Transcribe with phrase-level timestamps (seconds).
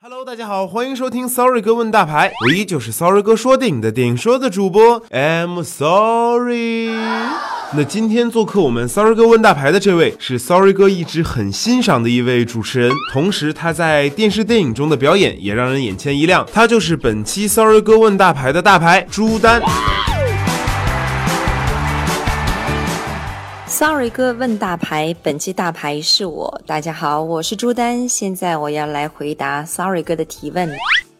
[0.00, 6.90] Hello，大家好，欢迎收听 Sorry 哥问大牌，我依旧是 Sorry 哥说电影的电影说的主播，I'm sorry。
[7.72, 19.60] 那今天做客我们 Sorry 哥问大牌的这位是 Sorry 哥一直很欣赏的一位主持人，同时他在电视电影中的表演也让人眼前一亮，他就是本期 Sorry 哥问大牌的大牌朱丹。
[23.78, 26.60] Sorry 哥问大牌，本期大牌是我。
[26.66, 30.68] 大家好，我是朱丹，现在我要来回答 Sorry 哥的提问。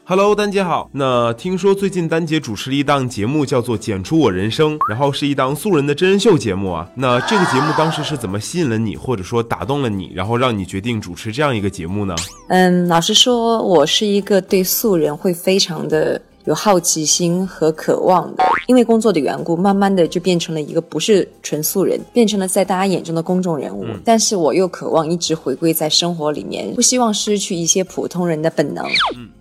[0.03, 0.91] Hello，丹姐好。
[0.93, 6.91] 那听说最近丹姐主持了一档节目，叫做《剪出我人生》，然后是一档素人的真人秀节目啊。
[6.97, 12.17] 那这个节目当时是怎么吸引了你，或者说打动了你，然后让你决定主持这样一个节目呢？
[12.49, 23.85] 嗯，老实说，我是一个对素人会非常的有好奇心和渴望的，因为工作的缘故，慢慢的就变成了一个不是纯素人，变成了在大家眼中的公众人物。
[24.03, 28.83] 但是我又渴望一直回归在生活里面，不希望失去一些普通人的本能。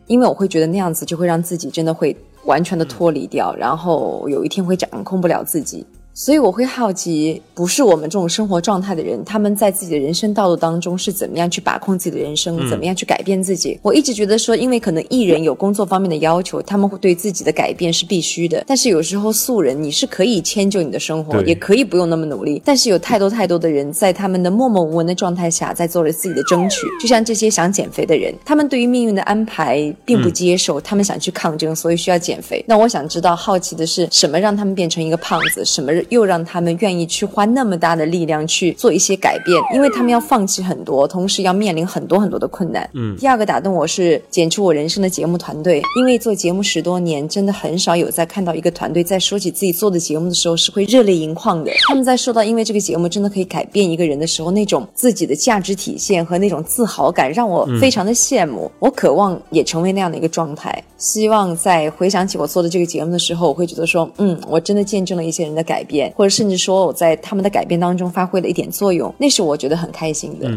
[0.07, 5.85] 因为我会觉得那样子就会让自己真的会完全的脱离掉，然后有一天会掌控不了自己。
[6.19, 13.79] 所以我会好奇，不是我们这种生活状态的人，他们在自己的人生道路当中是怎么样去把控自己的人生，怎么样去改变自己。
[13.83, 18.63] 我一直觉得说，因为可能艺人有工作方面的要求，他们会对自己的改变是必须的。
[18.65, 22.59] 但是有时候素人你是可以迁就你的生活，也可以不用那么努力。
[22.65, 26.87] 但是有太多太多的人在他们的默默无闻的状态下，在做着自己的争取。
[26.99, 32.65] 就像这些想减肥的人，他们对于命运的安排并不接受，他们想去抗争，所以需要减肥。
[32.67, 35.63] 那我想知道，好奇的是什么让他们变成一个胖子？
[35.63, 39.59] 什么又让他们愿意去花那么大的力量去做一些改变？
[39.73, 42.89] 因为他们要放弃很多，同时要面临很多很多的困难。
[42.93, 51.71] 嗯，第二个打动我是剪出我人生的节目团队，因为做节目十多年，真的很少有在看到一个团队在说起自己做的节目的时候是会热泪盈眶的。
[51.87, 58.69] 他们在说到因为这个节目真的可以改变一个人的时候，那种自己的价值体现和那种自豪感，让我非常的羡慕。
[58.79, 60.83] 我渴望也成为那样的一个状态。
[60.97, 70.49] 希望在回想起我做的这个节目的时候，我会觉得说，嗯，我真的见证了一些人的改变，或者甚至说我在他们的改变当中发挥了一点作用，那是我觉得很开心的。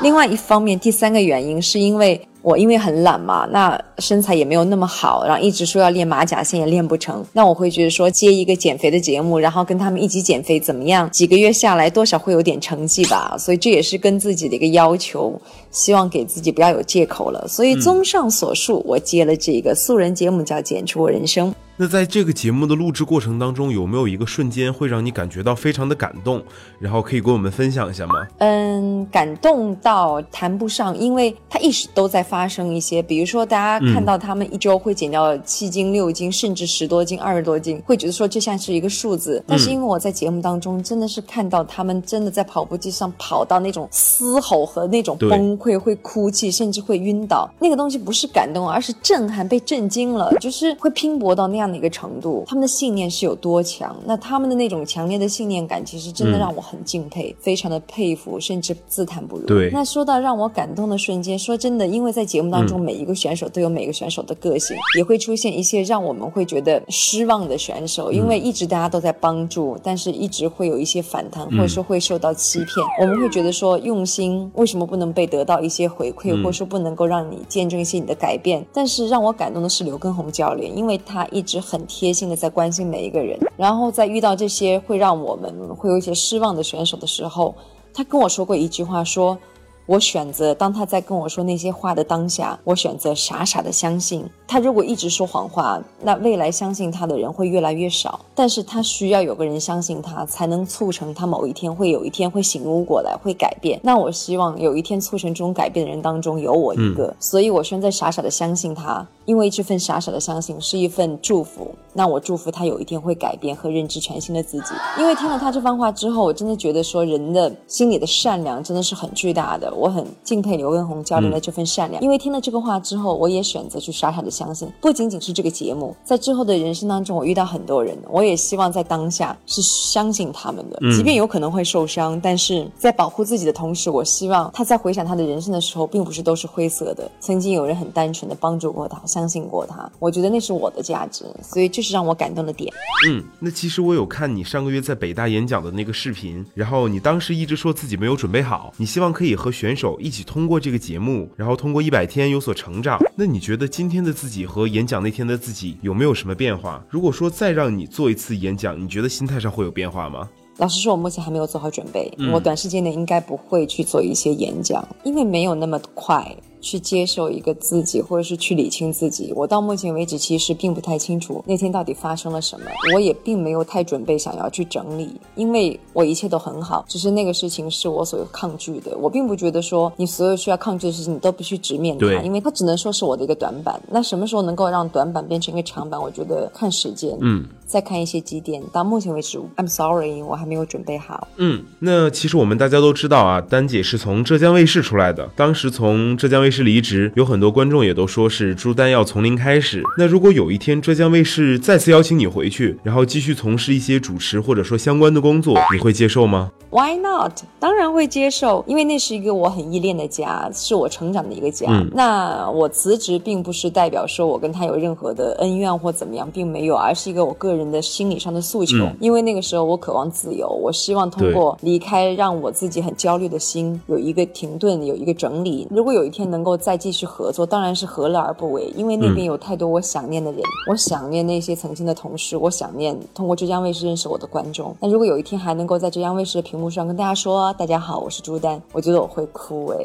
[0.00, 11.08] 另外一方面，第三个原因是因为我因为很懒嘛，那身材也没有那么好，然后一直说要练马甲线也练不成，那我会觉得说接一个减肥的节目，然后跟他们一起减肥怎么样？
[11.10, 17.46] 几个月下来多少会有点成绩吧，所以这也是跟自己的一个要求，希望给自己不要有借口了。
[17.46, 21.48] 所以综上所述，我接了这个素人节目叫《剪出我人生》。
[21.82, 26.40] 那在这个节目的录制过程当中，有没有一个瞬间会让你感觉到非常的感动？
[26.78, 28.24] 然后可以跟我们分享一下吗？
[28.38, 39.42] 嗯，感动到谈不上，因为它一直都在发生一些，比如说大家看到他们一周会减掉七斤、六斤，甚至十多斤、二十多斤，会觉得说这像是一个数字。
[39.44, 52.44] 但是因为我在节目当中真的是看到他们真的在跑步机上跑到那种嘶吼和那种崩溃，会哭泣，甚至会晕倒，那个东西不是感动，而是震撼，被震惊了，就是会拼搏到那样的一个程度。
[52.46, 53.96] 他们的信念是有多强？
[54.04, 59.46] 那他们的那种强烈的信念感，其实真的嗯让我很敬佩，非常的佩服，甚至自叹不如。
[59.46, 72.68] 对那说到让我感动的瞬间，说真的，因为在节目当中，每一个选手都有每个选手的个性，也会出现一些让我们会觉得失望的选手，因为一直大家都在帮助，但是一直会有一些反弹，或者说会受到欺骗。
[73.00, 78.64] 我们会觉得说用心为什么不能被得到一些回馈，或者说不能够让你见证一些你的改变？
[78.72, 87.54] 但是让我感动的是刘畊宏教练，因为他一直很贴心的在关心每一个人，然后在遇到这些会让我们会有一些失望的选手的时候，
[87.94, 89.38] 他跟我说过一句话说。
[89.84, 94.62] 我选择当他在跟我说那些话的当下，我选择傻傻的相信他。
[94.62, 98.20] 如果一直说谎话，那未来相信他的人会越来越少。
[98.32, 103.80] 但是他需要有个人相信他，才能促成他某一天会有一天会醒悟过来，会改变。
[103.82, 111.74] 那我希望有一天促成这种改变的人当中有我一个，所以我现在傻傻的相信他，因为这份傻傻的相信是一份祝福。
[111.92, 114.74] 那我祝福他有一天会改变和认知全新的自己。
[114.98, 119.70] 因为听了他这番话之后，我真的觉得说人的心里的善良真的是很巨大的。
[119.74, 137.10] 我很敬佩刘畊宏教练的这份善良，因为听了这个话之后，我也选择去傻傻的相信，不仅仅是这个节目，在之后的人生当中，我遇到很多人，我也希望在当下是相信他们的，即便有可能会受伤，但是在保护自己的同时，我希望他在回想他的人生的时候，并不是都是灰色的。
[137.20, 142.72] 曾经有人很单纯的帮助过他，相信过他，我觉得那是我的价值，所以这是让我感动的点。
[143.06, 152.98] 嗯，那其实我有看你上个月在北大演讲的那个视频，然后你当时一直说自己没有准备好，你希望可以和选手一起通过这个节目，然后通过一百天有所成长。
[153.14, 156.82] 那你觉得今天的自己和演讲那天的自己有没有什么变化？
[156.88, 160.28] 如果说再让你做一次演讲，你觉得心态上会有变化吗？
[160.58, 166.36] 老实说，我目前还没有做好准备，我短时间内应该不会去做一些演讲，因为没有那么快。
[166.62, 169.30] 去接受一个自己，或者是去理清自己。
[169.36, 172.64] 我到目前为止其实并不太清楚那天到底发生了什么，
[172.94, 178.96] 我也并没有太准备想要去整理，因为我一切都很好，只是那个事情是我所抗拒的。
[178.96, 183.82] 我并不觉得说你所有需要抗拒的事情你都必须直面它，因为它只能说是我的一个短板。
[183.90, 186.00] 那什么时候能够让短板变成一个长板？
[186.00, 187.18] 我觉得看时间。
[187.20, 187.44] 嗯。
[187.64, 191.26] 再看一些几点，到目前为止，I'm sorry，我还没有准备好。
[191.36, 199.82] 嗯，那其实我们大家都知道啊，丹姐是从浙江卫视出来的，当时从浙江卫视离职，有很多观众也都说是朱丹要从零开始。
[199.98, 207.32] 那如果有一天浙江卫视再次邀请你回去，然后继续从事一些主持或者说相关的工作，你会接受吗？Why not？
[207.58, 211.66] 当然会接受，因为那是一个我很依恋的家，是我成长的一个家。
[211.92, 218.88] 那我辞职并不是代表说我跟他有任何的恩怨或怎么样，并没有，而是一个我个人的心理上的诉求。
[219.00, 225.66] 因为那个时候我渴望自由，我希望通过离开，让我自己很焦虑的心有一个停顿，有一个整理。
[225.70, 228.72] 如果有一天能够再继续合作，当然是何乐而不为。
[228.76, 234.74] 因为那边有太多我想念的人，我想念那些曾经的同事，我想念通过浙江卫视认识我的观众。
[234.80, 236.72] 那如果有一天还能够在浙江卫视的屏幕。
[236.72, 238.58] 上跟大家说，大家好，我是朱丹。
[238.72, 239.84] 我觉得我会哭哎，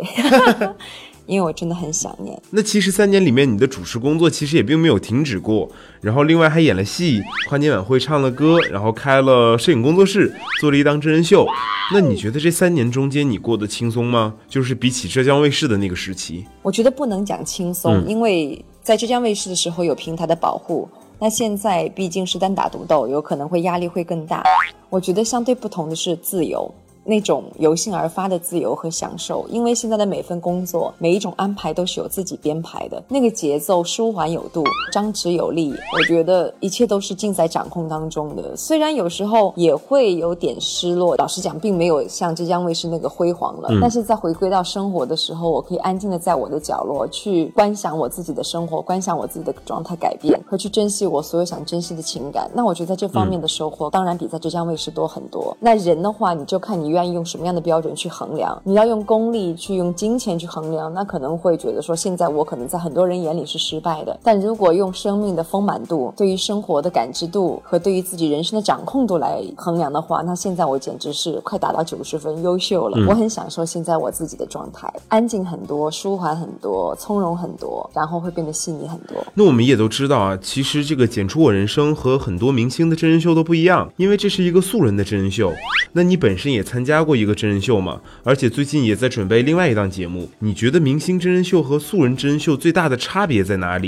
[1.27, 2.41] 因为我真的很想念。
[2.49, 5.69] 那其实三年里面，你的主持工作其实也并没有停止过，
[6.01, 11.45] 然后另外还演了戏，跨年晚会唱了歌，然后开了摄影工作室，做了一档真人秀。
[11.93, 14.33] 那你觉得这三年中间你过得轻松吗？
[14.49, 20.87] 就是比起浙江卫视的那个时期，我觉得不能讲轻松，因为在浙江卫视的时候有平台的保护。
[21.19, 24.43] 那现在毕竟是单打独斗，有可能会压力会更大。
[24.89, 26.71] 我觉得相对不同的是自由。
[27.07, 34.61] 那种由心而发的自由和享受，因为现在的每份工作，每一种安排都是由自己编排的，那个节奏舒缓有度，
[34.91, 35.73] 张弛有力。
[35.93, 38.53] 我觉得一切都是尽在掌控当中的。
[38.57, 43.69] 虽然有时候也会有点失落，老实讲，并没有像浙江卫视那个辉煌了。
[43.81, 52.51] 但是在回归到生活的时候，我可以安静的在我的角落去观想我自己的生活，观想我自己的状态改变，和去珍惜我所有想珍惜的情感。
[52.53, 55.55] 那我觉得在这方面的收获，当然比在浙江卫视多很多。
[55.61, 56.96] 那人的话，你就看你愿。
[56.97, 58.59] 愿意用什么样的标准去衡量？
[58.63, 64.19] 你要用功利去用金钱去衡量，那可能会觉得说，现在我可能在很多人眼里是失败的。
[64.23, 72.97] 但如果用生命的丰满度、对于生活的感知度和对于自己人生的掌控度来衡量的话，那现在我简直是快达到九十分，优秀了。
[73.07, 79.15] 我很享受现在我自己的状态，安静很多，舒缓很多，从容很多，然后会变得细腻很多。
[79.35, 85.53] 那我们也都知道啊，其实这个《剪出我人生》和很多明星的真人秀都不一样，因为这是一个素人的真人秀。
[85.93, 88.01] 那你本身也参加过一个真人秀嘛？
[88.23, 90.31] 而且最近也在准备另外一档节目。
[90.39, 93.87] 你觉得明星真人秀和素人真人秀最大的差别在哪里？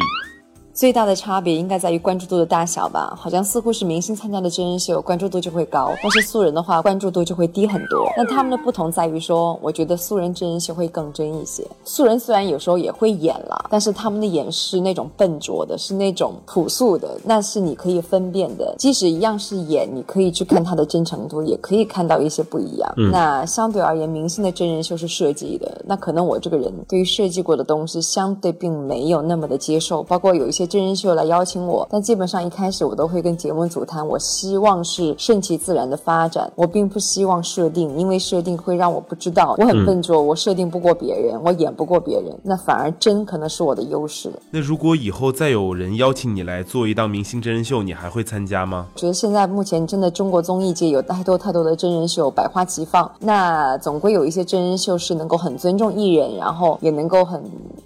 [0.80, 8.08] 最大的差别应该在于关注度的大小吧，好像似乎是明星参加的真人秀关注度就会高，但是素人的话关注度就会低很多。
[8.16, 11.68] 那他们的不同在于说，我觉得素人真人秀会更真一些。
[11.84, 18.74] 素人虽然有时候也会演了，但是他们的演是那种笨拙的，是那种朴素的，那是你可以分辨的。
[18.78, 22.90] 即使一样是演，你可以去看他的真诚度，也可以看到一些不一样。
[23.12, 30.69] 那相对而言，明星的真人秀是设计的，那可能我这个人对于设计过的东西相对并没有那么的接受，包括有一些。
[30.70, 44.32] 真人秀来邀请我，但基本上一开始我都会跟节目组谈，我希望是顺其自然的发展，我并不希望设定，因为设定会让我不知道，我很笨拙，我设定不过别人，我演不过别人，那反而真可能是我的优势。
[44.52, 48.86] 那如果以后再有人邀请你来做一档明星真人秀，你还会参加吗？
[48.96, 57.42] 觉得现在目前真的中国综艺界有太多太多的真人秀百花齐放，那总归有一些真人秀是能够很尊重艺人，然后也能够很。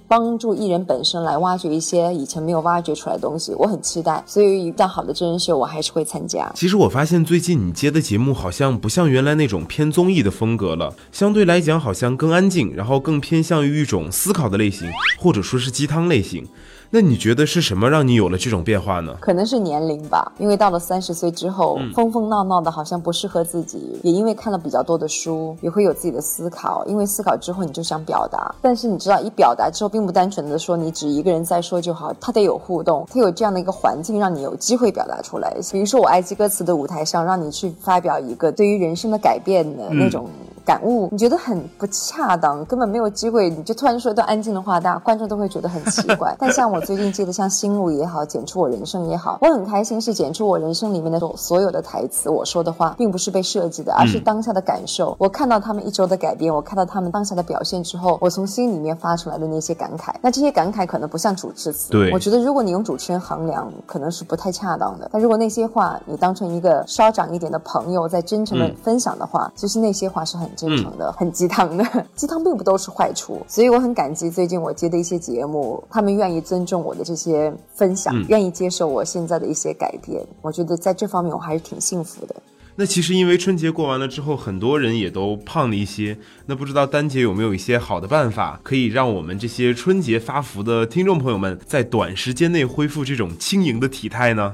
[0.07, 4.24] 帮助艺人本身来挖掘一些以前没有挖掘出来的东西，我很期待。
[4.25, 6.51] 所以一档好的真人秀，我还是会参加。
[6.55, 14.88] 其实我发现最近你接的节目好像不像原来那种偏综艺的风格了，相对来讲好像更安静，然后更偏向于一种思考的类型，
[15.19, 16.48] 或者说是鸡汤类型。
[16.95, 19.15] 那你觉得是什么让你有了这种变化呢？
[19.19, 24.00] 可能是年龄吧，因为到了三十岁之后，疯疯闹闹的好像不适合自己。
[24.03, 26.86] 也因为看了比较多的书，也会有自己的思考。
[26.86, 28.53] 因为思考之后，你就想表达。
[28.62, 35.53] 但是你知道，一表达之后，并不单纯的说你只一个人在说就好，他得有互动，他有这样的一个环境，让你有机会表达出来。
[35.72, 40.27] 比如说，我爱记歌词的舞台上，让你去发表一个对于人生的改变的那种。
[40.65, 46.36] 感悟，你觉得很不恰当，根本没有机会，你就突然说一段安静的话，大家观众都会觉得很奇怪。
[46.39, 55.15] 但像我最近接的像《心路》也好，《剪出我人生》也好，我很开心，是《剪出我人生》里面的所有的台词，我说的话，并不是被设计的，而是当下的感受。
[55.20, 60.13] 我看到他们一周的改变，我看到他们当下的表现之后，我从心里面发出来的那些感慨。
[60.22, 65.10] 那这些感慨可能不像主持词，对，我觉得如果你用主持人衡量，可能是不太恰当的。
[65.12, 71.83] 但如果那些话你当成一个稍长一点的朋友在真诚的分享的话，其实那些话是很很真诚的、很鸡汤的。
[72.15, 80.25] 鸡汤并不都是坏处，所以我很感激最近我接的一些节目，他们愿意尊重我的这些分享，愿意接受我现在的一些改变。
[80.41, 82.36] 我觉得在这方面我还是挺幸福的。
[82.75, 86.17] 那其实因为春节过完了之后，很多人也都胖了一些。
[86.48, 94.51] 那不知道丹姐有没有一些好的办法，可以让我们这些春节发福的听众朋友们，在短时间内恢复这种轻盈的体态呢？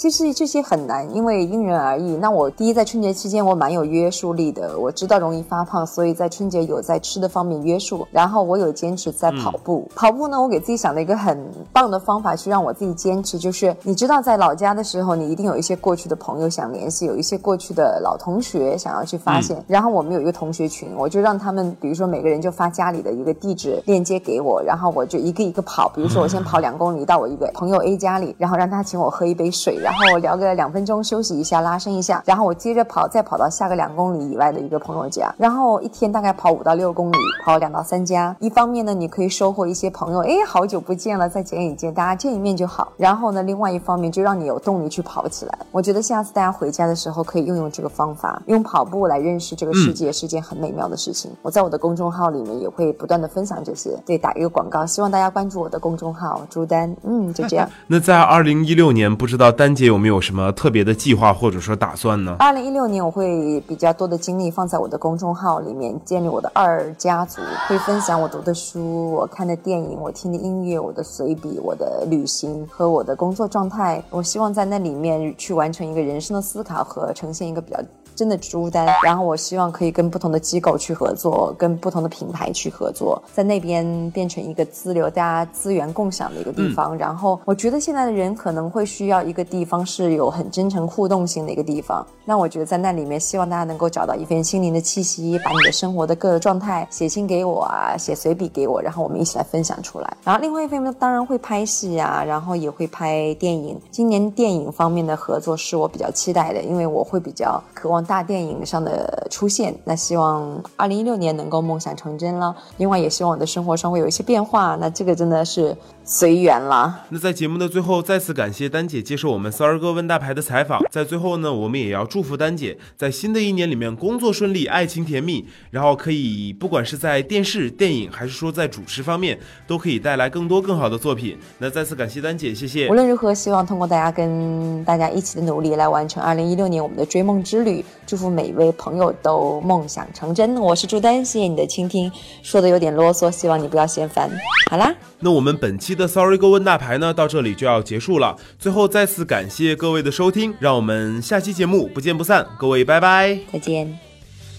[0.00, 2.16] 其实这些很难，因为因人而异。
[2.16, 8.08] 那我第一在春节期间我蛮有约束力的，我知道容易发胖，所以在春节有在吃的方面约束。
[8.10, 11.38] 然后我有坚持在跑步，跑步呢，我给自己想了一个很
[11.70, 19.62] 棒的方法去让我自己坚持，就是你知道在老家的时候，你一定有一些过去的朋友想联系，有一些过去的老同学想要去发现。
[19.66, 25.90] 然后我们有一个同学群，我就让他们，比如说每个人就发家里的一个地址链接给我，然后我就一个一个跑。
[25.90, 29.76] 比如说我先跑两公里到我一个朋友 A 家里，然后让他请我喝一杯水。
[29.89, 38.34] 然后聊个两分钟，休息一下，拉伸一下，然后我接着跑，再跑到下个两公里以外的一个朋友家，然后一天大概跑五到六公里，跑两到三家。
[38.40, 42.92] 一方面呢，你可以收获一些朋友，哎，好久不见了，再见一见，大家见一面就好。
[42.96, 45.58] 然后呢，另外一方面就让你有动力去跑起来。
[45.70, 51.30] 我觉得下次大家回家的时候可以用用这个方法，用跑步来认识这个世界是件很美妙的事情。
[51.42, 56.94] 我在我的公众号里面也会不断的分享这些，对，打一个广告，希望大家关注我的公众号朱丹。
[57.02, 57.68] 嗯，就这样。
[57.86, 60.20] 那在二零一六年，不知道丹姐有没有？
[60.20, 62.36] 什么特别的计划或者说打算呢？
[62.38, 74.02] 二零一六年我会比较多的精力放在我的公众号里面，建立我的二家族，会分享我读的书、我看的电影、我听的音乐、我的随笔、我的旅行和我的工作状态。
[74.10, 77.80] 我希望在那里面去完成一个人生的思考和呈现一个比较。
[78.20, 86.94] 真的朱丹，然后我希望可以跟不同的机构去合作，跟不同的品牌去合作，在那边变成一个资流，大家资源共享的一个地方。
[86.98, 92.06] 然后我觉得现在的人可能会需要一个地方是有很真诚互动性的一个地方。
[92.26, 100.16] 那我觉得在那里面，希望大家能够找到一份心灵的气息，把你的生活的各个状态写信给我啊，写随笔给我，然后我们一起来分享出来。
[100.22, 103.80] 然后另外一方面当然会拍戏啊，然后也会拍电影。
[103.90, 108.04] 今年电影方面的合作是我比较期待的，因为我会比较渴望。
[108.10, 112.56] 大电影上的出现，那希望二零一六年能够梦想成真了。
[112.78, 114.76] 另外，也希望我的生活上会有一些变化。
[114.80, 115.76] 那这个真的是。
[116.12, 117.04] 随缘了。
[117.10, 120.82] 那在节目的最后，再次感谢丹姐接受我们 Sorry 哥问大牌的采访。
[120.90, 129.38] 在最后呢，我们也要祝福丹姐在新的一年里面工作顺利，爱情甜蜜，然后可以不管是在电视、电影，还是说在主持方面，
[129.68, 131.38] 都可以带来更多更好的作品。
[131.58, 132.88] 那再次感谢丹姐，谢谢。
[132.88, 137.84] 无论如何，希望通过大家跟大家一起的努力，来完成二零一六年我们的追梦之旅。
[138.04, 140.56] 祝福每一位朋友都梦想成真。
[140.56, 142.10] 我是朱丹，谢谢你的倾听，
[142.42, 144.28] 说的有点啰嗦，希望你不要嫌烦。
[144.68, 148.36] 好啦，那我们本期的 Sorry 哥问大牌呢，到这里就要结束了。
[148.58, 152.46] 最后再次感谢各位的收听，让我们下期节目不见不散。
[152.58, 153.98] 各位拜拜，再见。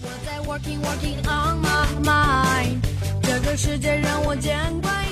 [0.02, 2.78] 我在 working working on my mind，
[3.22, 5.11] 这个世界让我见怪。